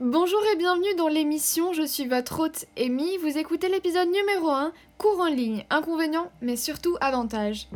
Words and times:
Bonjour 0.00 0.38
et 0.52 0.56
bienvenue 0.56 0.94
dans 0.96 1.08
l'émission, 1.08 1.72
je 1.72 1.82
suis 1.82 2.06
votre 2.06 2.38
hôte 2.38 2.66
Amy, 2.78 3.16
vous 3.16 3.36
écoutez 3.36 3.68
l'épisode 3.68 4.08
numéro 4.08 4.48
1, 4.48 4.70
cours 4.96 5.18
en 5.18 5.26
ligne, 5.26 5.64
inconvénients 5.70 6.30
mais 6.40 6.54
surtout 6.54 6.96
avantages. 7.00 7.66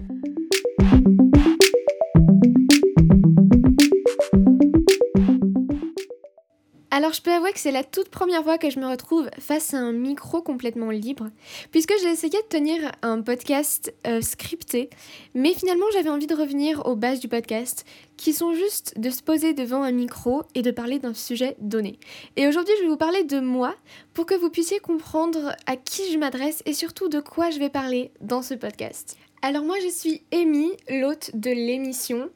Alors 7.02 7.14
je 7.14 7.20
peux 7.20 7.32
avouer 7.32 7.52
que 7.52 7.58
c'est 7.58 7.72
la 7.72 7.82
toute 7.82 8.10
première 8.10 8.44
fois 8.44 8.58
que 8.58 8.70
je 8.70 8.78
me 8.78 8.86
retrouve 8.86 9.28
face 9.40 9.74
à 9.74 9.78
un 9.78 9.90
micro 9.90 10.40
complètement 10.40 10.90
libre, 10.90 11.30
puisque 11.72 11.92
j'ai 12.00 12.08
essayé 12.08 12.40
de 12.40 12.46
tenir 12.46 12.92
un 13.02 13.22
podcast 13.22 13.92
euh, 14.06 14.20
scripté, 14.20 14.88
mais 15.34 15.52
finalement 15.52 15.86
j'avais 15.92 16.10
envie 16.10 16.28
de 16.28 16.36
revenir 16.36 16.86
aux 16.86 16.94
bases 16.94 17.18
du 17.18 17.26
podcast, 17.26 17.84
qui 18.16 18.32
sont 18.32 18.54
juste 18.54 19.00
de 19.00 19.10
se 19.10 19.20
poser 19.20 19.52
devant 19.52 19.82
un 19.82 19.90
micro 19.90 20.44
et 20.54 20.62
de 20.62 20.70
parler 20.70 21.00
d'un 21.00 21.12
sujet 21.12 21.56
donné. 21.58 21.98
Et 22.36 22.46
aujourd'hui 22.46 22.72
je 22.78 22.84
vais 22.84 22.90
vous 22.90 22.96
parler 22.96 23.24
de 23.24 23.40
moi, 23.40 23.74
pour 24.14 24.24
que 24.24 24.36
vous 24.36 24.50
puissiez 24.50 24.78
comprendre 24.78 25.56
à 25.66 25.74
qui 25.74 26.12
je 26.12 26.18
m'adresse 26.18 26.62
et 26.66 26.72
surtout 26.72 27.08
de 27.08 27.18
quoi 27.18 27.50
je 27.50 27.58
vais 27.58 27.68
parler 27.68 28.12
dans 28.20 28.42
ce 28.42 28.54
podcast. 28.54 29.16
Alors 29.42 29.64
moi 29.64 29.74
je 29.82 29.88
suis 29.88 30.22
Amy, 30.32 30.70
l'hôte 30.88 31.32
de 31.34 31.50
l'émission. 31.50 32.30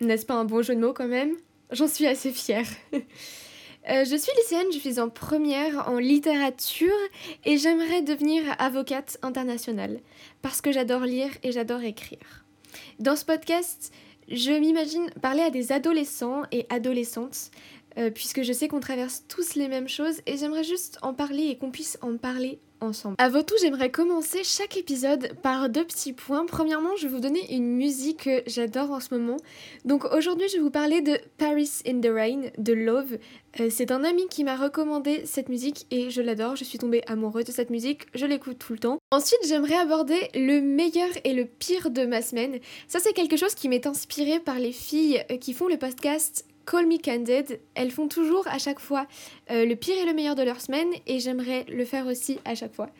N'est-ce 0.00 0.26
pas 0.26 0.34
un 0.34 0.44
bon 0.44 0.62
jeu 0.62 0.76
de 0.76 0.80
mots 0.80 0.94
quand 0.94 1.08
même? 1.08 1.34
J'en 1.72 1.88
suis 1.88 2.06
assez 2.06 2.30
fière. 2.30 2.68
Euh, 3.90 4.04
je 4.06 4.16
suis 4.16 4.32
lycéenne, 4.38 4.72
je 4.72 4.78
suis 4.78 4.98
en 4.98 5.10
première 5.10 5.88
en 5.88 5.98
littérature 5.98 6.88
et 7.44 7.58
j'aimerais 7.58 8.00
devenir 8.00 8.42
avocate 8.58 9.18
internationale 9.20 10.00
parce 10.40 10.62
que 10.62 10.72
j'adore 10.72 11.02
lire 11.02 11.30
et 11.42 11.52
j'adore 11.52 11.82
écrire. 11.82 12.46
Dans 12.98 13.14
ce 13.14 13.26
podcast, 13.26 13.92
je 14.28 14.52
m'imagine 14.52 15.10
parler 15.20 15.42
à 15.42 15.50
des 15.50 15.70
adolescents 15.70 16.44
et 16.50 16.66
adolescentes 16.70 17.50
euh, 17.98 18.10
puisque 18.10 18.42
je 18.42 18.54
sais 18.54 18.68
qu'on 18.68 18.80
traverse 18.80 19.24
tous 19.28 19.54
les 19.54 19.68
mêmes 19.68 19.88
choses 19.88 20.22
et 20.24 20.38
j'aimerais 20.38 20.64
juste 20.64 20.98
en 21.02 21.12
parler 21.12 21.48
et 21.48 21.58
qu'on 21.58 21.70
puisse 21.70 21.98
en 22.00 22.16
parler 22.16 22.60
ensemble. 22.84 23.16
Avant 23.18 23.42
tout, 23.42 23.54
j'aimerais 23.60 23.90
commencer 23.90 24.42
chaque 24.44 24.76
épisode 24.76 25.34
par 25.42 25.68
deux 25.68 25.84
petits 25.84 26.12
points. 26.12 26.46
Premièrement, 26.46 26.96
je 26.96 27.06
vais 27.06 27.14
vous 27.14 27.20
donner 27.20 27.54
une 27.54 27.76
musique 27.76 28.24
que 28.24 28.42
j'adore 28.46 28.90
en 28.90 29.00
ce 29.00 29.14
moment. 29.14 29.36
Donc 29.84 30.04
aujourd'hui, 30.12 30.48
je 30.48 30.56
vais 30.56 30.62
vous 30.62 30.70
parler 30.70 31.00
de 31.00 31.18
Paris 31.38 31.70
in 31.86 32.00
the 32.00 32.10
Rain 32.10 32.42
de 32.58 32.72
Love. 32.72 33.18
Euh, 33.60 33.68
c'est 33.70 33.90
un 33.90 34.04
ami 34.04 34.26
qui 34.28 34.44
m'a 34.44 34.56
recommandé 34.56 35.22
cette 35.26 35.48
musique 35.48 35.86
et 35.90 36.10
je 36.10 36.22
l'adore. 36.22 36.56
Je 36.56 36.64
suis 36.64 36.78
tombée 36.78 37.02
amoureuse 37.06 37.44
de 37.44 37.52
cette 37.52 37.70
musique, 37.70 38.06
je 38.14 38.26
l'écoute 38.26 38.58
tout 38.58 38.72
le 38.72 38.78
temps. 38.78 38.98
Ensuite, 39.10 39.40
j'aimerais 39.46 39.76
aborder 39.76 40.28
le 40.34 40.60
meilleur 40.60 41.08
et 41.24 41.34
le 41.34 41.44
pire 41.44 41.90
de 41.90 42.04
ma 42.04 42.22
semaine. 42.22 42.58
Ça, 42.88 42.98
c'est 43.00 43.12
quelque 43.12 43.36
chose 43.36 43.54
qui 43.54 43.68
m'est 43.68 43.86
inspiré 43.86 44.40
par 44.40 44.58
les 44.58 44.72
filles 44.72 45.22
euh, 45.30 45.36
qui 45.36 45.52
font 45.52 45.68
le 45.68 45.76
podcast 45.76 46.44
Call 46.66 46.86
Me 46.86 46.98
Candid. 46.98 47.60
Elles 47.74 47.90
font 47.90 48.08
toujours 48.08 48.46
à 48.48 48.58
chaque 48.58 48.80
fois 48.80 49.06
euh, 49.50 49.64
le 49.64 49.76
pire 49.76 49.96
et 50.02 50.06
le 50.06 50.12
meilleur 50.12 50.34
de 50.34 50.42
leur 50.42 50.60
semaine 50.60 50.88
et 51.06 51.20
j'aimerais 51.20 51.64
le 51.68 51.84
faire 51.84 52.06
aussi 52.06 52.38
à 52.44 52.54
chaque 52.54 52.74
fois. 52.74 52.90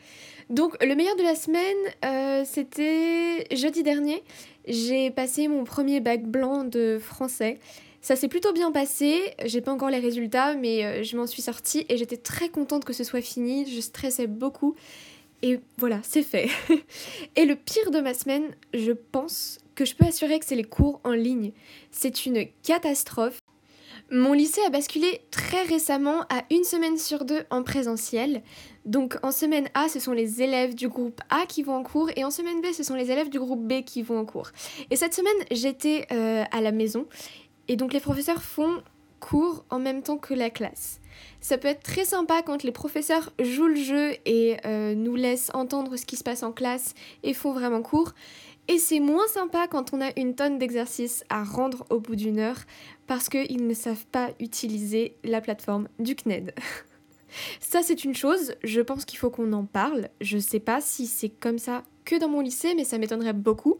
Donc 0.49 0.81
le 0.83 0.93
meilleur 0.95 1.15
de 1.15 1.23
la 1.23 1.35
semaine, 1.35 1.77
euh, 2.03 2.43
c'était 2.45 3.47
jeudi 3.55 3.83
dernier. 3.83 4.23
J'ai 4.67 5.11
passé 5.11 5.47
mon 5.47 5.63
premier 5.63 5.99
bac 5.99 6.23
blanc 6.23 6.63
de 6.63 6.99
français. 6.99 7.59
Ça 8.01 8.15
s'est 8.15 8.27
plutôt 8.27 8.53
bien 8.53 8.71
passé, 8.71 9.33
j'ai 9.45 9.61
pas 9.61 9.71
encore 9.71 9.89
les 9.89 9.97
résultats, 9.97 10.53
mais 10.53 10.85
euh, 10.85 11.03
je 11.03 11.17
m'en 11.17 11.25
suis 11.25 11.41
sortie 11.41 11.87
et 11.89 11.97
j'étais 11.97 12.17
très 12.17 12.49
contente 12.49 12.85
que 12.85 12.93
ce 12.93 13.03
soit 13.03 13.21
fini. 13.21 13.65
Je 13.65 13.81
stressais 13.81 14.27
beaucoup. 14.27 14.75
Et 15.41 15.59
voilà, 15.77 15.99
c'est 16.03 16.21
fait. 16.21 16.49
et 17.35 17.45
le 17.45 17.55
pire 17.55 17.89
de 17.89 17.99
ma 17.99 18.13
semaine, 18.13 18.55
je 18.73 18.91
pense 18.91 19.57
que 19.73 19.85
je 19.85 19.95
peux 19.95 20.05
assurer 20.05 20.39
que 20.39 20.45
c'est 20.45 20.55
les 20.55 20.63
cours 20.63 21.01
en 21.03 21.11
ligne. 21.11 21.51
C'est 21.91 22.25
une 22.25 22.45
catastrophe. 22.63 23.39
Mon 24.11 24.33
lycée 24.33 24.61
a 24.61 24.69
basculé 24.69 25.21
très 25.31 25.63
récemment 25.63 26.21
à 26.29 26.43
une 26.51 26.63
semaine 26.63 26.97
sur 26.97 27.25
deux 27.25 27.41
en 27.49 27.63
présentiel. 27.63 28.43
Donc 28.85 29.17
en 29.23 29.31
semaine 29.31 29.67
A, 29.73 29.89
ce 29.89 29.99
sont 29.99 30.11
les 30.11 30.43
élèves 30.43 30.75
du 30.75 30.87
groupe 30.87 31.21
A 31.31 31.47
qui 31.47 31.63
vont 31.63 31.75
en 31.75 31.83
cours 31.83 32.11
et 32.15 32.23
en 32.23 32.29
semaine 32.29 32.61
B, 32.61 32.67
ce 32.71 32.83
sont 32.83 32.93
les 32.93 33.09
élèves 33.09 33.29
du 33.29 33.39
groupe 33.39 33.67
B 33.67 33.83
qui 33.83 34.03
vont 34.03 34.19
en 34.19 34.25
cours. 34.25 34.51
Et 34.91 34.95
cette 34.95 35.15
semaine, 35.15 35.33
j'étais 35.49 36.05
euh, 36.11 36.43
à 36.51 36.61
la 36.61 36.71
maison 36.71 37.07
et 37.67 37.77
donc 37.77 37.93
les 37.93 37.99
professeurs 37.99 38.43
font 38.43 38.83
cours 39.19 39.65
en 39.71 39.79
même 39.79 40.03
temps 40.03 40.17
que 40.17 40.35
la 40.35 40.51
classe. 40.51 40.99
Ça 41.41 41.57
peut 41.57 41.67
être 41.67 41.81
très 41.81 42.05
sympa 42.05 42.43
quand 42.43 42.61
les 42.61 42.71
professeurs 42.71 43.31
jouent 43.41 43.69
le 43.69 43.75
jeu 43.75 44.11
et 44.25 44.57
euh, 44.65 44.93
nous 44.93 45.15
laissent 45.15 45.49
entendre 45.55 45.97
ce 45.97 46.05
qui 46.05 46.15
se 46.15 46.23
passe 46.23 46.43
en 46.43 46.51
classe 46.51 46.93
et 47.23 47.33
font 47.33 47.53
vraiment 47.53 47.81
cours. 47.81 48.13
Et 48.67 48.79
c'est 48.79 48.99
moins 48.99 49.27
sympa 49.27 49.67
quand 49.67 49.93
on 49.93 50.01
a 50.01 50.09
une 50.17 50.33
tonne 50.33 50.57
d'exercices 50.57 51.23
à 51.29 51.43
rendre 51.43 51.85
au 51.91 51.99
bout 51.99 52.15
d'une 52.15 52.39
heure 52.39 52.57
parce 53.07 53.29
qu'ils 53.29 53.67
ne 53.67 53.73
savent 53.73 54.05
pas 54.07 54.31
utiliser 54.39 55.15
la 55.23 55.41
plateforme 55.41 55.87
du 55.99 56.15
CNED. 56.15 56.53
ça 57.59 57.81
c'est 57.83 58.03
une 58.03 58.15
chose, 58.15 58.55
je 58.63 58.81
pense 58.81 59.05
qu'il 59.05 59.19
faut 59.19 59.29
qu'on 59.29 59.53
en 59.53 59.65
parle. 59.65 60.09
Je 60.21 60.37
sais 60.37 60.59
pas 60.59 60.81
si 60.81 61.07
c'est 61.07 61.29
comme 61.29 61.59
ça 61.59 61.83
que 62.03 62.19
dans 62.19 62.29
mon 62.29 62.41
lycée, 62.41 62.73
mais 62.75 62.83
ça 62.83 62.97
m'étonnerait 62.97 63.33
beaucoup. 63.33 63.77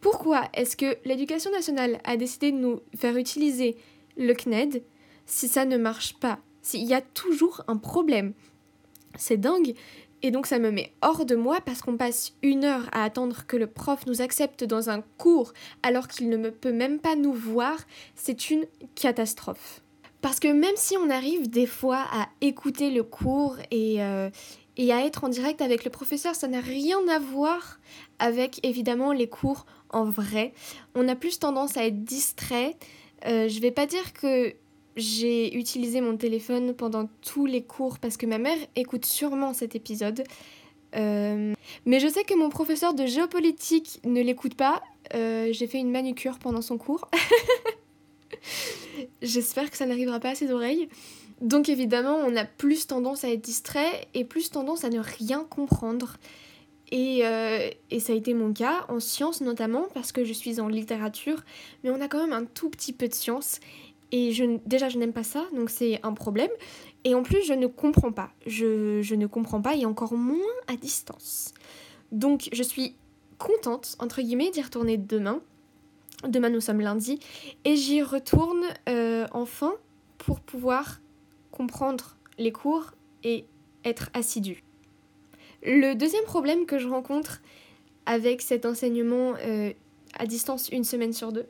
Pourquoi 0.00 0.48
est-ce 0.54 0.76
que 0.76 0.96
l'éducation 1.04 1.50
nationale 1.50 2.00
a 2.04 2.16
décidé 2.16 2.52
de 2.52 2.56
nous 2.56 2.80
faire 2.96 3.16
utiliser 3.16 3.76
le 4.16 4.32
CNED 4.32 4.82
si 5.26 5.48
ça 5.48 5.64
ne 5.64 5.76
marche 5.76 6.14
pas? 6.18 6.38
S'il 6.62 6.84
y 6.84 6.94
a 6.94 7.00
toujours 7.00 7.62
un 7.66 7.76
problème. 7.76 8.32
C'est 9.16 9.38
dingue. 9.38 9.74
Et 10.22 10.30
donc 10.30 10.46
ça 10.46 10.58
me 10.58 10.70
met 10.70 10.92
hors 11.02 11.24
de 11.24 11.36
moi 11.36 11.60
parce 11.64 11.80
qu'on 11.80 11.96
passe 11.96 12.32
une 12.42 12.64
heure 12.64 12.88
à 12.92 13.04
attendre 13.04 13.46
que 13.46 13.56
le 13.56 13.66
prof 13.66 14.04
nous 14.06 14.20
accepte 14.20 14.64
dans 14.64 14.90
un 14.90 15.02
cours 15.16 15.52
alors 15.82 16.08
qu'il 16.08 16.28
ne 16.28 16.50
peut 16.50 16.72
même 16.72 16.98
pas 16.98 17.14
nous 17.14 17.32
voir, 17.32 17.76
c'est 18.14 18.50
une 18.50 18.66
catastrophe. 18.94 19.80
Parce 20.20 20.40
que 20.40 20.48
même 20.48 20.74
si 20.76 20.96
on 20.96 21.10
arrive 21.10 21.48
des 21.48 21.66
fois 21.66 22.04
à 22.10 22.28
écouter 22.40 22.90
le 22.90 23.04
cours 23.04 23.56
et, 23.70 24.02
euh, 24.02 24.30
et 24.76 24.92
à 24.92 25.04
être 25.04 25.22
en 25.24 25.28
direct 25.28 25.62
avec 25.62 25.84
le 25.84 25.90
professeur, 25.90 26.34
ça 26.34 26.48
n'a 26.48 26.60
rien 26.60 26.98
à 27.08 27.20
voir 27.20 27.78
avec 28.18 28.64
évidemment 28.66 29.12
les 29.12 29.28
cours 29.28 29.66
en 29.90 30.04
vrai. 30.04 30.52
On 30.96 31.08
a 31.08 31.14
plus 31.14 31.38
tendance 31.38 31.76
à 31.76 31.84
être 31.84 32.04
distrait. 32.04 32.76
Euh, 33.26 33.48
je 33.48 33.60
vais 33.60 33.70
pas 33.70 33.86
dire 33.86 34.12
que 34.12 34.54
j'ai 34.98 35.56
utilisé 35.56 36.00
mon 36.00 36.16
téléphone 36.16 36.74
pendant 36.74 37.08
tous 37.22 37.46
les 37.46 37.62
cours 37.62 37.98
parce 37.98 38.16
que 38.16 38.26
ma 38.26 38.38
mère 38.38 38.58
écoute 38.76 39.04
sûrement 39.04 39.54
cet 39.54 39.74
épisode. 39.74 40.24
Euh, 40.96 41.54
mais 41.86 42.00
je 42.00 42.08
sais 42.08 42.24
que 42.24 42.34
mon 42.34 42.48
professeur 42.48 42.94
de 42.94 43.06
géopolitique 43.06 44.00
ne 44.04 44.22
l'écoute 44.22 44.54
pas. 44.54 44.82
Euh, 45.14 45.48
j'ai 45.52 45.66
fait 45.66 45.78
une 45.78 45.90
manucure 45.90 46.38
pendant 46.38 46.62
son 46.62 46.78
cours. 46.78 47.08
J'espère 49.22 49.70
que 49.70 49.76
ça 49.76 49.86
n'arrivera 49.86 50.20
pas 50.20 50.30
à 50.30 50.34
ses 50.34 50.50
oreilles. 50.50 50.88
Donc 51.40 51.68
évidemment, 51.68 52.16
on 52.16 52.36
a 52.36 52.44
plus 52.44 52.86
tendance 52.86 53.24
à 53.24 53.30
être 53.30 53.40
distrait 53.40 54.08
et 54.14 54.24
plus 54.24 54.50
tendance 54.50 54.84
à 54.84 54.90
ne 54.90 54.98
rien 54.98 55.46
comprendre. 55.48 56.16
Et, 56.90 57.26
euh, 57.26 57.68
et, 57.90 58.00
ça 58.00 58.14
a 58.14 58.16
été 58.16 58.32
mon 58.32 58.54
cas 58.54 58.86
en 58.88 58.98
sciences 58.98 59.42
notamment 59.42 59.88
parce 59.92 60.10
que 60.10 60.24
je 60.24 60.32
suis 60.32 60.58
en 60.58 60.68
littérature, 60.68 61.44
mais 61.84 61.90
on 61.90 62.00
a 62.00 62.08
quand 62.08 62.18
même 62.18 62.32
un 62.32 62.46
tout 62.46 62.70
petit 62.70 62.94
peu 62.94 63.08
de 63.08 63.14
sciences. 63.14 63.60
Et 64.10 64.32
déjà, 64.66 64.88
je 64.88 64.98
n'aime 64.98 65.12
pas 65.12 65.22
ça, 65.22 65.44
donc 65.54 65.70
c'est 65.70 66.00
un 66.02 66.14
problème. 66.14 66.50
Et 67.04 67.14
en 67.14 67.22
plus, 67.22 67.42
je 67.46 67.52
ne 67.52 67.66
comprends 67.66 68.12
pas. 68.12 68.30
Je, 68.46 69.02
je, 69.02 69.14
ne 69.14 69.26
comprends 69.26 69.60
pas 69.60 69.76
et 69.76 69.84
encore 69.84 70.14
moins 70.14 70.38
à 70.66 70.76
distance. 70.76 71.52
Donc, 72.10 72.48
je 72.52 72.62
suis 72.62 72.94
contente, 73.38 73.96
entre 73.98 74.22
guillemets, 74.22 74.50
d'y 74.50 74.62
retourner 74.62 74.96
demain. 74.96 75.40
Demain, 76.26 76.50
nous 76.50 76.60
sommes 76.60 76.80
lundi. 76.80 77.20
Et 77.64 77.76
j'y 77.76 78.02
retourne 78.02 78.64
euh, 78.88 79.26
enfin 79.32 79.74
pour 80.16 80.40
pouvoir 80.40 81.00
comprendre 81.50 82.16
les 82.38 82.52
cours 82.52 82.92
et 83.24 83.44
être 83.84 84.10
assidue. 84.14 84.64
Le 85.62 85.94
deuxième 85.94 86.24
problème 86.24 86.66
que 86.66 86.78
je 86.78 86.88
rencontre 86.88 87.40
avec 88.06 88.42
cet 88.42 88.64
enseignement 88.64 89.34
euh, 89.44 89.72
à 90.14 90.26
distance 90.26 90.68
une 90.70 90.84
semaine 90.84 91.12
sur 91.12 91.32
deux, 91.32 91.46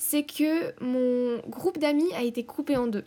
c'est 0.00 0.22
que 0.22 0.72
mon 0.82 1.40
groupe 1.50 1.76
d'amis 1.76 2.10
a 2.14 2.22
été 2.22 2.42
coupé 2.42 2.74
en 2.78 2.86
deux. 2.86 3.04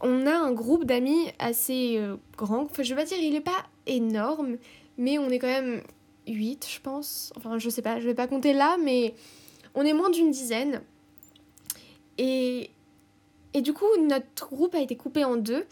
On 0.00 0.26
a 0.26 0.36
un 0.36 0.50
groupe 0.50 0.84
d'amis 0.84 1.28
assez 1.38 1.94
euh, 1.96 2.16
grand, 2.36 2.64
enfin 2.64 2.82
je 2.82 2.92
vais 2.92 3.00
pas 3.00 3.06
dire 3.06 3.18
il 3.18 3.36
est 3.36 3.40
pas 3.40 3.64
énorme, 3.86 4.56
mais 4.98 5.20
on 5.20 5.30
est 5.30 5.38
quand 5.38 5.46
même 5.46 5.80
8 6.26 6.66
je 6.68 6.80
pense, 6.80 7.32
enfin 7.36 7.58
je 7.58 7.70
sais 7.70 7.82
pas, 7.82 8.00
je 8.00 8.06
vais 8.06 8.16
pas 8.16 8.26
compter 8.26 8.52
là, 8.52 8.76
mais 8.82 9.14
on 9.76 9.82
est 9.82 9.92
moins 9.92 10.10
d'une 10.10 10.32
dizaine. 10.32 10.82
Et, 12.18 12.70
et 13.54 13.60
du 13.60 13.72
coup 13.72 13.86
notre 14.00 14.48
groupe 14.50 14.74
a 14.74 14.80
été 14.80 14.96
coupé 14.96 15.24
en 15.24 15.36
deux. 15.36 15.66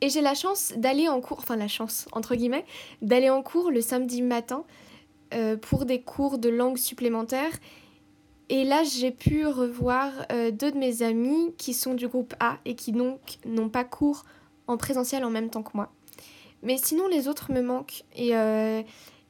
Et 0.00 0.10
j'ai 0.10 0.22
la 0.22 0.34
chance 0.34 0.72
d'aller 0.76 1.08
en 1.08 1.20
cours, 1.20 1.38
enfin 1.38 1.54
la 1.54 1.68
chance 1.68 2.08
entre 2.10 2.34
guillemets, 2.34 2.64
d'aller 3.00 3.30
en 3.30 3.44
cours 3.44 3.70
le 3.70 3.80
samedi 3.80 4.22
matin 4.22 4.64
euh, 5.34 5.56
pour 5.56 5.86
des 5.86 6.00
cours 6.00 6.38
de 6.38 6.48
langue 6.48 6.78
supplémentaires 6.78 7.56
et 8.48 8.64
là, 8.64 8.84
j'ai 8.84 9.10
pu 9.10 9.46
revoir 9.46 10.12
euh, 10.30 10.50
deux 10.50 10.70
de 10.70 10.78
mes 10.78 11.02
amis 11.02 11.52
qui 11.58 11.74
sont 11.74 11.94
du 11.94 12.06
groupe 12.06 12.34
A 12.38 12.58
et 12.64 12.76
qui 12.76 12.92
donc 12.92 13.38
n'ont 13.44 13.68
pas 13.68 13.84
cours 13.84 14.24
en 14.68 14.76
présentiel 14.76 15.24
en 15.24 15.30
même 15.30 15.50
temps 15.50 15.62
que 15.62 15.72
moi. 15.74 15.92
Mais 16.62 16.76
sinon, 16.78 17.08
les 17.08 17.26
autres 17.26 17.52
me 17.52 17.60
manquent. 17.60 18.04
Et, 18.14 18.36
euh, 18.36 18.82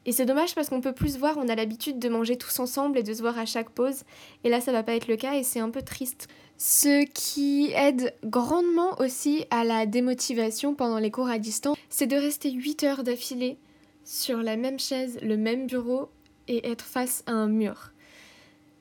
et 0.04 0.12
c'est 0.12 0.26
dommage 0.26 0.54
parce 0.54 0.68
qu'on 0.68 0.82
peut 0.82 0.92
plus 0.92 1.14
se 1.14 1.18
voir. 1.18 1.36
On 1.38 1.48
a 1.48 1.54
l'habitude 1.54 1.98
de 1.98 2.08
manger 2.10 2.36
tous 2.36 2.58
ensemble 2.60 2.98
et 2.98 3.02
de 3.02 3.14
se 3.14 3.22
voir 3.22 3.38
à 3.38 3.46
chaque 3.46 3.70
pause. 3.70 4.02
Et 4.44 4.50
là, 4.50 4.60
ça 4.60 4.70
va 4.70 4.82
pas 4.82 4.94
être 4.94 5.08
le 5.08 5.16
cas 5.16 5.34
et 5.34 5.42
c'est 5.42 5.60
un 5.60 5.70
peu 5.70 5.82
triste. 5.82 6.28
Ce 6.58 7.04
qui 7.04 7.70
aide 7.74 8.14
grandement 8.24 8.98
aussi 8.98 9.44
à 9.50 9.64
la 9.64 9.86
démotivation 9.86 10.74
pendant 10.74 10.98
les 10.98 11.10
cours 11.10 11.28
à 11.28 11.38
distance, 11.38 11.76
c'est 11.88 12.06
de 12.06 12.16
rester 12.16 12.50
8 12.50 12.84
heures 12.84 13.02
d'affilée 13.02 13.58
sur 14.04 14.38
la 14.38 14.56
même 14.56 14.78
chaise, 14.78 15.18
le 15.22 15.36
même 15.36 15.66
bureau 15.66 16.08
et 16.48 16.70
être 16.70 16.84
face 16.84 17.22
à 17.26 17.32
un 17.32 17.48
mur. 17.48 17.92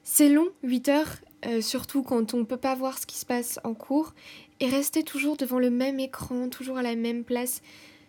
C'est 0.07 0.29
long, 0.29 0.49
8 0.61 0.89
heures, 0.89 1.15
euh, 1.47 1.61
surtout 1.61 2.03
quand 2.03 2.35
on 2.35 2.37
ne 2.37 2.43
peut 2.43 2.57
pas 2.57 2.75
voir 2.75 2.99
ce 2.99 3.07
qui 3.07 3.17
se 3.17 3.25
passe 3.25 3.59
en 3.63 3.73
cours, 3.73 4.13
et 4.59 4.67
rester 4.67 5.01
toujours 5.01 5.35
devant 5.35 5.57
le 5.57 5.71
même 5.71 5.99
écran, 5.99 6.47
toujours 6.47 6.77
à 6.77 6.83
la 6.83 6.95
même 6.95 7.23
place, 7.23 7.63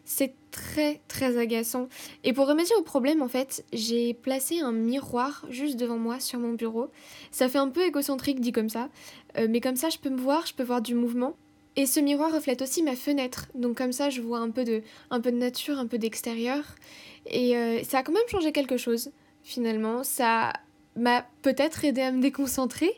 c'est 0.04 0.34
très 0.50 1.00
très 1.08 1.38
agaçant. 1.38 1.88
Et 2.22 2.34
pour 2.34 2.48
remédier 2.48 2.76
au 2.76 2.82
problème, 2.82 3.22
en 3.22 3.28
fait, 3.28 3.64
j'ai 3.72 4.12
placé 4.12 4.60
un 4.60 4.72
miroir 4.72 5.46
juste 5.48 5.76
devant 5.76 5.96
moi 5.96 6.20
sur 6.20 6.38
mon 6.38 6.52
bureau. 6.52 6.90
Ça 7.30 7.48
fait 7.48 7.56
un 7.56 7.70
peu 7.70 7.86
égocentrique 7.86 8.40
dit 8.40 8.52
comme 8.52 8.68
ça, 8.68 8.90
euh, 9.38 9.46
mais 9.48 9.62
comme 9.62 9.76
ça 9.76 9.88
je 9.88 9.96
peux 9.96 10.10
me 10.10 10.20
voir, 10.20 10.44
je 10.44 10.52
peux 10.52 10.64
voir 10.64 10.82
du 10.82 10.94
mouvement. 10.94 11.34
Et 11.76 11.86
ce 11.86 11.98
miroir 11.98 12.30
reflète 12.30 12.60
aussi 12.60 12.82
ma 12.82 12.94
fenêtre, 12.94 13.46
donc 13.54 13.78
comme 13.78 13.92
ça 13.92 14.10
je 14.10 14.20
vois 14.20 14.40
un 14.40 14.50
peu 14.50 14.64
de, 14.64 14.82
un 15.10 15.22
peu 15.22 15.32
de 15.32 15.38
nature, 15.38 15.78
un 15.78 15.86
peu 15.86 15.96
d'extérieur. 15.96 16.62
Et 17.24 17.56
euh, 17.56 17.82
ça 17.84 18.00
a 18.00 18.02
quand 18.02 18.12
même 18.12 18.28
changé 18.30 18.52
quelque 18.52 18.76
chose, 18.76 19.12
finalement. 19.42 20.04
Ça 20.04 20.52
m'a 20.96 21.26
peut-être 21.42 21.84
aidé 21.84 22.00
à 22.00 22.12
me 22.12 22.20
déconcentrer, 22.20 22.92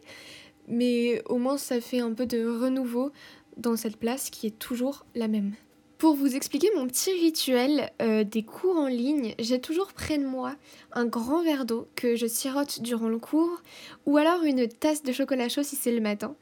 mais 0.66 1.22
au 1.26 1.38
moins 1.38 1.58
ça 1.58 1.80
fait 1.80 2.00
un 2.00 2.12
peu 2.12 2.26
de 2.26 2.46
renouveau 2.46 3.12
dans 3.56 3.76
cette 3.76 3.96
place 3.96 4.30
qui 4.30 4.46
est 4.46 4.58
toujours 4.58 5.04
la 5.14 5.28
même. 5.28 5.54
Pour 5.98 6.14
vous 6.14 6.36
expliquer 6.36 6.68
mon 6.76 6.86
petit 6.86 7.10
rituel 7.10 7.90
euh, 8.00 8.22
des 8.22 8.44
cours 8.44 8.76
en 8.76 8.86
ligne, 8.86 9.34
j'ai 9.40 9.60
toujours 9.60 9.92
près 9.92 10.16
de 10.16 10.24
moi 10.24 10.54
un 10.92 11.06
grand 11.06 11.42
verre 11.42 11.64
d'eau 11.64 11.88
que 11.96 12.14
je 12.14 12.28
sirote 12.28 12.82
durant 12.82 13.08
le 13.08 13.18
cours 13.18 13.62
ou 14.06 14.16
alors 14.16 14.44
une 14.44 14.68
tasse 14.68 15.02
de 15.02 15.10
chocolat 15.10 15.48
chaud 15.48 15.64
si 15.64 15.74
c'est 15.74 15.90
le 15.90 16.00
matin. 16.00 16.36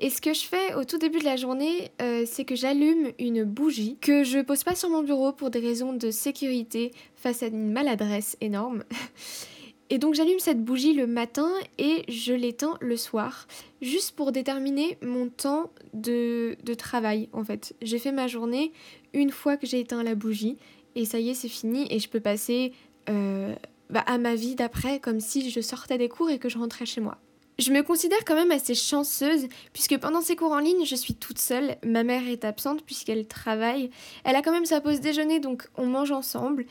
Et 0.00 0.10
ce 0.10 0.20
que 0.20 0.34
je 0.34 0.44
fais 0.44 0.74
au 0.74 0.82
tout 0.82 0.98
début 0.98 1.20
de 1.20 1.24
la 1.24 1.36
journée, 1.36 1.92
euh, 2.02 2.24
c'est 2.26 2.44
que 2.44 2.56
j'allume 2.56 3.12
une 3.20 3.44
bougie 3.44 3.96
que 4.00 4.24
je 4.24 4.40
pose 4.40 4.64
pas 4.64 4.74
sur 4.74 4.90
mon 4.90 5.04
bureau 5.04 5.32
pour 5.32 5.50
des 5.50 5.60
raisons 5.60 5.92
de 5.92 6.10
sécurité 6.10 6.90
face 7.14 7.44
à 7.44 7.46
une 7.46 7.70
maladresse 7.70 8.36
énorme. 8.40 8.82
Et 9.88 9.98
donc 9.98 10.14
j'allume 10.14 10.40
cette 10.40 10.64
bougie 10.64 10.94
le 10.94 11.06
matin 11.06 11.48
et 11.78 12.04
je 12.08 12.32
l'éteins 12.32 12.76
le 12.80 12.96
soir, 12.96 13.46
juste 13.80 14.16
pour 14.16 14.32
déterminer 14.32 14.98
mon 15.00 15.28
temps 15.28 15.70
de, 15.94 16.56
travail 16.76 17.28
en 17.32 17.44
fait. 17.44 17.74
J'ai 17.82 17.98
fait 17.98 18.12
ma 18.12 18.26
journée 18.26 18.72
une 19.14 19.30
fois 19.30 19.56
que 19.56 19.66
j'ai 19.66 19.80
éteint 19.80 20.02
la 20.02 20.14
bougie 20.14 20.56
et 20.96 21.04
ça 21.04 21.20
y 21.20 21.30
est 21.30 21.34
c'est 21.34 21.48
fini 21.48 21.86
et 21.90 22.00
je 22.00 22.08
peux 22.08 22.20
passer 22.20 22.72
euh, 23.08 23.54
bah, 23.88 24.02
à 24.06 24.18
ma 24.18 24.34
vie 24.34 24.56
d'après 24.56 24.98
comme 24.98 25.20
si 25.20 25.48
je 25.50 25.60
sortais 25.60 25.98
des 25.98 26.08
cours 26.08 26.30
et 26.30 26.38
que 26.38 26.48
je 26.48 26.58
rentrais 26.58 26.86
chez 26.86 27.00
moi. 27.00 27.18
Je 27.58 27.72
me 27.72 27.82
considère 27.82 28.22
quand 28.26 28.34
même 28.34 28.50
assez 28.50 28.74
chanceuse 28.74 29.46
puisque 29.72 29.96
pendant 29.98 30.20
ces 30.20 30.36
cours 30.36 30.52
en 30.52 30.58
ligne, 30.58 30.84
je 30.84 30.96
suis 30.96 31.14
toute 31.14 31.38
seule. 31.38 31.76
Ma 31.86 32.02
mère 32.02 32.28
est 32.28 32.44
absente 32.44 32.84
puisqu'elle 32.84 33.26
travaille. 33.26 33.90
Elle 34.24 34.36
a 34.36 34.42
quand 34.42 34.52
même 34.52 34.66
sa 34.66 34.80
pause 34.80 35.00
déjeuner 35.00 35.38
donc 35.38 35.68
on 35.76 35.86
mange 35.86 36.10
ensemble. 36.10 36.66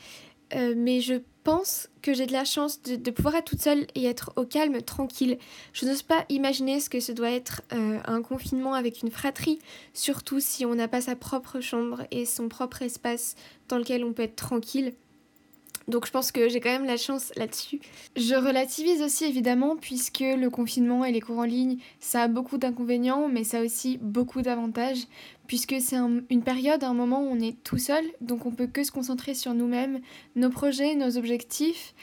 Euh, 0.54 0.74
mais 0.76 1.00
je 1.00 1.14
pense 1.46 1.88
que 2.02 2.12
j'ai 2.12 2.26
de 2.26 2.32
la 2.32 2.44
chance 2.44 2.82
de, 2.82 3.10
pouvoir 3.12 3.36
être 3.36 3.44
toute 3.44 3.62
seule 3.62 3.86
et 3.94 4.04
être 4.04 4.32
au 4.34 4.44
calme, 4.44 4.82
tranquille. 4.82 5.38
Je 5.72 5.86
n'ose 5.86 6.02
pas 6.02 6.24
imaginer 6.28 6.80
ce 6.80 6.90
que 6.90 6.98
ce 6.98 7.12
doit 7.12 7.30
être 7.30 7.62
euh, 7.72 8.00
un 8.04 8.20
confinement 8.20 8.74
avec 8.74 9.02
une 9.02 9.12
fratrie, 9.12 9.60
surtout 9.94 10.40
si 10.40 10.66
on 10.66 10.74
n'a 10.74 10.88
pas 10.88 11.00
sa 11.00 11.14
propre 11.14 11.60
chambre 11.60 12.02
et 12.10 12.26
son 12.26 12.48
propre 12.48 12.82
espace 12.82 13.36
dans 13.68 13.78
lequel 13.78 14.02
on 14.02 14.12
peut 14.12 14.24
être 14.24 14.34
tranquille. 14.34 14.92
Donc 15.88 16.06
je 16.06 16.10
pense 16.10 16.32
que 16.32 16.48
j'ai 16.48 16.60
quand 16.60 16.70
même 16.70 16.84
la 16.84 16.96
chance 16.96 17.32
là-dessus. 17.36 17.80
Je 18.16 18.34
relativise 18.34 19.02
aussi 19.02 19.24
évidemment 19.24 19.76
puisque 19.76 20.20
le 20.20 20.48
confinement 20.50 21.04
et 21.04 21.12
les 21.12 21.20
cours 21.20 21.38
en 21.38 21.44
ligne, 21.44 21.78
ça 22.00 22.22
a 22.22 22.28
beaucoup 22.28 22.58
d'inconvénients, 22.58 23.28
mais 23.28 23.44
ça 23.44 23.60
a 23.60 23.62
aussi 23.62 23.98
beaucoup 23.98 24.42
d'avantages 24.42 25.06
puisque 25.46 25.76
c'est 25.80 25.96
une 25.96 26.42
période, 26.42 26.82
un 26.82 26.94
moment 26.94 27.22
où 27.22 27.28
on 27.28 27.38
est 27.38 27.62
tout 27.62 27.78
seul, 27.78 28.04
donc 28.20 28.46
on 28.46 28.50
peut 28.50 28.66
que 28.66 28.82
se 28.82 28.90
concentrer 28.90 29.34
sur 29.34 29.54
nous-mêmes, 29.54 30.00
nos 30.34 30.50
projets, 30.50 30.96
nos 30.96 31.16
objectifs. 31.16 31.94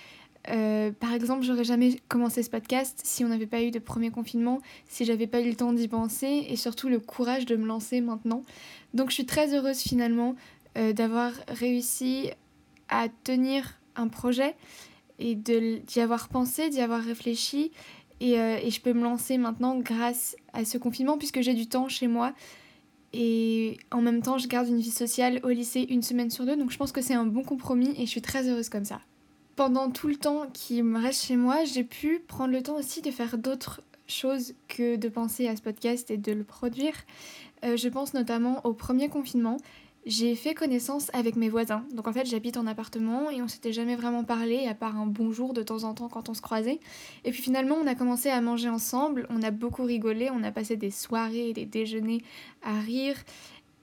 Euh, 0.49 0.91
par 0.91 1.13
exemple, 1.13 1.43
j'aurais 1.43 1.63
jamais 1.63 1.97
commencé 2.09 2.43
ce 2.43 2.49
podcast 2.49 2.99
si 3.03 3.23
on 3.23 3.29
n'avait 3.29 3.47
pas 3.47 3.61
eu 3.61 3.71
de 3.71 3.79
premier 3.79 4.11
confinement, 4.11 4.59
si 4.87 5.05
j'avais 5.05 5.27
pas 5.27 5.41
eu 5.41 5.49
le 5.49 5.55
temps 5.55 5.73
d'y 5.73 5.87
penser 5.87 6.45
et 6.49 6.55
surtout 6.55 6.89
le 6.89 6.99
courage 6.99 7.45
de 7.45 7.55
me 7.55 7.65
lancer 7.65 8.01
maintenant. 8.01 8.43
Donc 8.93 9.09
je 9.09 9.15
suis 9.15 9.25
très 9.25 9.53
heureuse 9.53 9.79
finalement 9.79 10.35
euh, 10.77 10.91
d'avoir 10.91 11.31
réussi 11.47 12.31
à 12.89 13.07
tenir 13.23 13.79
un 13.95 14.07
projet 14.07 14.55
et 15.19 15.35
d'y 15.35 15.99
avoir 15.99 16.27
pensé, 16.29 16.69
d'y 16.69 16.81
avoir 16.81 17.01
réfléchi. 17.01 17.71
Et, 18.19 18.39
euh, 18.39 18.57
et, 18.61 18.69
je 18.69 18.79
peux 18.79 18.93
me 18.93 19.03
lancer 19.03 19.37
maintenant 19.37 19.77
grâce 19.79 20.35
à 20.53 20.65
ce 20.65 20.77
confinement 20.77 21.17
puisque 21.17 21.41
j'ai 21.41 21.53
du 21.53 21.67
temps 21.67 21.89
chez 21.89 22.07
moi. 22.07 22.33
Et 23.13 23.77
en 23.91 24.01
même 24.01 24.21
temps, 24.21 24.37
je 24.37 24.47
garde 24.47 24.67
une 24.67 24.79
vie 24.79 24.91
sociale 24.91 25.39
au 25.43 25.49
lycée 25.49 25.85
une 25.89 26.01
semaine 26.01 26.31
sur 26.31 26.45
deux. 26.45 26.55
Donc 26.55 26.71
je 26.71 26.77
pense 26.77 26.91
que 26.91 27.01
c'est 27.01 27.13
un 27.13 27.25
bon 27.25 27.43
compromis 27.43 27.93
et 27.97 28.05
je 28.05 28.09
suis 28.09 28.21
très 28.21 28.49
heureuse 28.49 28.69
comme 28.69 28.85
ça. 28.85 29.01
Pendant 29.55 29.91
tout 29.91 30.07
le 30.07 30.15
temps 30.15 30.47
qui 30.51 30.81
me 30.81 30.99
reste 30.99 31.25
chez 31.25 31.35
moi, 31.35 31.63
j'ai 31.63 31.83
pu 31.83 32.19
prendre 32.27 32.51
le 32.51 32.63
temps 32.63 32.75
aussi 32.75 33.01
de 33.01 33.11
faire 33.11 33.37
d'autres 33.37 33.81
choses 34.07 34.55
que 34.67 34.95
de 34.95 35.09
penser 35.09 35.47
à 35.47 35.55
ce 35.55 35.61
podcast 35.61 36.09
et 36.09 36.17
de 36.17 36.31
le 36.31 36.43
produire. 36.43 36.95
Euh, 37.63 37.77
je 37.77 37.87
pense 37.87 38.15
notamment 38.15 38.65
au 38.65 38.73
premier 38.73 39.09
confinement 39.09 39.57
j'ai 40.05 40.35
fait 40.35 40.53
connaissance 40.53 41.09
avec 41.13 41.35
mes 41.35 41.49
voisins. 41.49 41.85
Donc 41.93 42.07
en 42.07 42.13
fait, 42.13 42.25
j'habite 42.25 42.57
en 42.57 42.67
appartement 42.67 43.29
et 43.29 43.41
on 43.41 43.47
s'était 43.47 43.71
jamais 43.71 43.95
vraiment 43.95 44.23
parlé, 44.23 44.67
à 44.67 44.73
part 44.73 44.97
un 44.97 45.05
bonjour 45.05 45.53
de 45.53 45.63
temps 45.63 45.83
en 45.83 45.93
temps 45.93 46.09
quand 46.09 46.29
on 46.29 46.33
se 46.33 46.41
croisait. 46.41 46.79
Et 47.23 47.31
puis 47.31 47.41
finalement, 47.41 47.75
on 47.75 47.87
a 47.87 47.95
commencé 47.95 48.29
à 48.29 48.41
manger 48.41 48.69
ensemble, 48.69 49.27
on 49.29 49.41
a 49.41 49.51
beaucoup 49.51 49.83
rigolé, 49.83 50.29
on 50.31 50.43
a 50.43 50.51
passé 50.51 50.75
des 50.75 50.91
soirées 50.91 51.49
et 51.49 51.53
des 51.53 51.65
déjeuners 51.65 52.21
à 52.63 52.79
rire. 52.79 53.15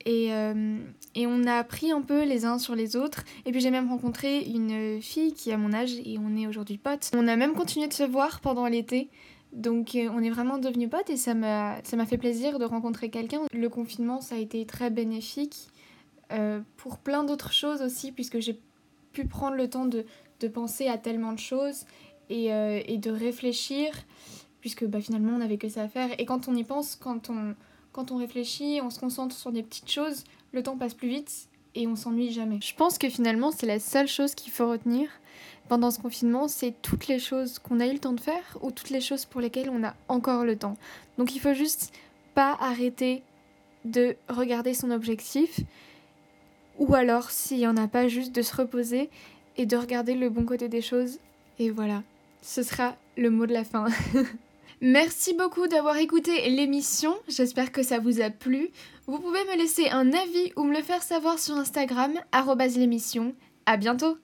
Et, 0.07 0.33
euh, 0.33 0.79
et 1.15 1.27
on 1.27 1.45
a 1.45 1.55
appris 1.55 1.93
un 1.93 2.01
peu 2.01 2.25
les 2.25 2.45
uns 2.45 2.59
sur 2.59 2.75
les 2.75 2.97
autres. 2.97 3.25
Et 3.47 3.53
puis 3.53 3.61
j'ai 3.61 3.71
même 3.71 3.89
rencontré 3.89 4.43
une 4.43 5.01
fille 5.01 5.33
qui 5.33 5.53
a 5.53 5.57
mon 5.57 5.73
âge 5.73 5.93
et 6.05 6.19
on 6.19 6.37
est 6.37 6.47
aujourd'hui 6.47 6.79
potes. 6.79 7.11
On 7.15 7.29
a 7.29 7.37
même 7.37 7.53
continué 7.53 7.87
de 7.87 7.93
se 7.93 8.03
voir 8.03 8.41
pendant 8.41 8.67
l'été. 8.67 9.09
Donc 9.53 9.95
euh, 9.95 10.09
on 10.15 10.23
est 10.23 10.31
vraiment 10.31 10.59
devenus 10.59 10.89
potes 10.91 11.11
et 11.11 11.17
ça 11.17 11.35
m'a 11.35 12.07
fait 12.07 12.19
plaisir 12.19 12.59
de 12.59 12.65
rencontrer 12.65 13.11
quelqu'un. 13.11 13.41
Le 13.53 13.69
confinement, 13.69 14.21
ça 14.21 14.37
a 14.37 14.39
été 14.39 14.65
très 14.65 14.91
bénéfique. 14.91 15.71
Euh, 16.33 16.61
pour 16.77 16.99
plein 16.99 17.25
d'autres 17.25 17.53
choses 17.53 17.83
aussi, 17.83 18.13
puisque 18.13 18.39
j'ai 18.39 18.59
pu 19.13 19.27
prendre 19.27 19.57
le 19.57 19.69
temps 19.69 19.87
de, 19.87 20.05
de, 20.41 20.49
penser 20.49 20.87
à 20.87 20.97
tellement 20.97 21.33
de 21.33 21.39
choses 21.39 21.85
et, 22.29 22.53
euh, 22.53 22.81
et 22.87 22.99
de 22.99 23.11
réfléchir, 23.11 23.93
puisque 24.61 24.85
bah, 24.85 25.01
finalement 25.01 25.33
on 25.33 25.39
n'avait 25.39 25.59
que 25.59 25.69
ça 25.69 25.83
à 25.83 25.89
faire. 25.89 26.11
Et 26.19 26.25
quand 26.27 26.47
on 26.47 26.55
y 26.55 26.63
pense, 26.63 26.95
quand 26.95 27.31
on, 27.31 27.57
quand 27.93 28.13
on 28.13 28.17
réfléchit, 28.17 28.81
on 28.83 28.91
se 28.91 29.01
concentre 29.01 29.35
sur 29.35 29.51
des 29.51 29.65
petites 29.65 29.91
choses, 29.91 30.25
le 30.53 30.63
temps 30.63 30.77
passe 30.77 30.95
plus 30.95 31.09
vite 31.09 31.49
et 31.75 31.87
on 31.89 31.97
s'ennuie 31.97 32.33
jamais. 32.33 32.59
Je 32.63 32.75
pense 32.75 32.99
que 32.99 33.09
finalement 33.09 33.51
c'est 33.51 33.67
la 33.67 33.81
seule 33.81 34.09
chose 34.09 34.35
qu'il 34.35 34.53
faut 34.53 34.69
retenir 34.69 35.09
pendant 35.69 35.91
ce 35.91 36.01
confinement, 36.01 36.49
c'est 36.49 36.75
toutes 36.83 37.07
les 37.07 37.19
choses 37.19 37.59
qu'on 37.59 37.79
a 37.81 37.87
eu 37.87 37.93
le 37.93 37.99
temps 38.01 38.13
de 38.13 38.21
faire 38.21 38.59
ou 38.61 38.71
toutes 38.71 38.91
les 38.91 39.01
choses 39.01 39.25
pour 39.25 39.41
lesquelles 39.41 39.71
on 39.71 39.85
a 39.85 39.95
encore 40.09 40.45
le 40.45 40.57
temps. 40.57 40.77
Donc 41.17 41.35
il 41.35 41.41
faut 41.41 41.55
juste 41.55 41.93
pas 42.35 42.57
arrêter 42.61 43.23
de 43.85 44.17
regarder 44.29 44.75
son 44.75 44.91
objectif 44.91 45.61
ou 46.81 46.95
alors, 46.95 47.31
s'il 47.31 47.59
n'y 47.59 47.67
en 47.67 47.77
a 47.77 47.87
pas, 47.87 48.09
juste 48.09 48.35
de 48.35 48.43
se 48.43 48.57
reposer 48.57 49.11
et 49.57 49.67
de 49.67 49.77
regarder 49.77 50.15
le 50.15 50.31
bon 50.31 50.45
côté 50.45 50.69
des 50.69 50.81
choses. 50.81 51.19
Et 51.59 51.71
voilà, 51.71 52.03
ce 52.43 52.63
sera 52.63 52.97
le 53.17 53.31
mot 53.31 53.47
de 53.47 53.53
la 53.53 53.65
fin. 53.65 53.87
Merci 54.81 55.35
beaucoup 55.35 55.69
d'avoir 55.69 55.99
écouté 55.99 56.49
l'émission, 56.49 57.15
j'espère 57.29 57.71
que 57.71 57.83
ça 57.83 57.99
vous 57.99 58.23
a 58.23 58.31
plu. 58.31 58.71
Vous 59.07 59.19
pouvez 59.19 59.45
me 59.45 59.59
laisser 59.59 59.91
un 59.91 60.11
avis 60.11 60.53
ou 60.57 60.65
me 60.65 60.75
le 60.75 60.83
faire 60.83 61.03
savoir 61.03 61.39
sur 61.39 61.57
Instagram, 61.57 62.15
l'émission. 62.77 63.35
À 63.67 63.77
bientôt 63.77 64.17